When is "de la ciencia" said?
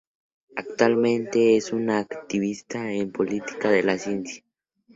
3.69-4.43